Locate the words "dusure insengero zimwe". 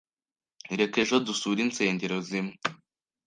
1.27-2.53